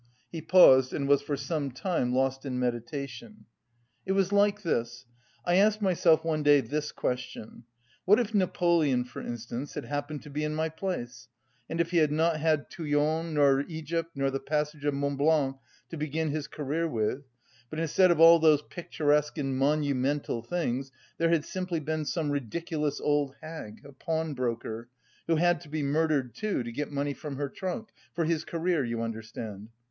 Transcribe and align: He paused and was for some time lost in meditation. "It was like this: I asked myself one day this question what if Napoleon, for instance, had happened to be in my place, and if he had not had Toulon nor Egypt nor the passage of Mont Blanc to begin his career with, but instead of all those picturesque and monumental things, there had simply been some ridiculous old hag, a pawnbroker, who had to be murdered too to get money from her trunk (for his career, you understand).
He 0.31 0.41
paused 0.41 0.93
and 0.93 1.07
was 1.07 1.21
for 1.21 1.37
some 1.37 1.69
time 1.69 2.11
lost 2.11 2.43
in 2.43 2.57
meditation. 2.57 3.45
"It 4.03 4.13
was 4.13 4.31
like 4.31 4.63
this: 4.63 5.05
I 5.45 5.57
asked 5.57 5.79
myself 5.79 6.25
one 6.25 6.41
day 6.41 6.59
this 6.59 6.91
question 6.91 7.65
what 8.05 8.19
if 8.19 8.33
Napoleon, 8.33 9.03
for 9.03 9.21
instance, 9.21 9.75
had 9.75 9.85
happened 9.85 10.23
to 10.23 10.31
be 10.31 10.43
in 10.43 10.55
my 10.55 10.69
place, 10.69 11.27
and 11.69 11.79
if 11.79 11.91
he 11.91 11.97
had 11.97 12.11
not 12.11 12.37
had 12.39 12.67
Toulon 12.71 13.35
nor 13.35 13.61
Egypt 13.67 14.09
nor 14.15 14.31
the 14.31 14.39
passage 14.39 14.85
of 14.85 14.95
Mont 14.95 15.19
Blanc 15.19 15.57
to 15.89 15.97
begin 15.97 16.31
his 16.31 16.47
career 16.47 16.87
with, 16.87 17.23
but 17.69 17.79
instead 17.79 18.09
of 18.09 18.19
all 18.19 18.39
those 18.39 18.63
picturesque 18.63 19.37
and 19.37 19.55
monumental 19.55 20.41
things, 20.41 20.91
there 21.19 21.29
had 21.29 21.45
simply 21.45 21.79
been 21.79 22.05
some 22.05 22.31
ridiculous 22.31 22.99
old 22.99 23.35
hag, 23.41 23.85
a 23.85 23.91
pawnbroker, 23.91 24.89
who 25.27 25.35
had 25.35 25.61
to 25.61 25.69
be 25.69 25.83
murdered 25.83 26.33
too 26.33 26.63
to 26.63 26.71
get 26.71 26.89
money 26.91 27.13
from 27.13 27.35
her 27.35 27.47
trunk 27.49 27.89
(for 28.15 28.25
his 28.25 28.43
career, 28.43 28.83
you 28.83 29.03
understand). 29.03 29.69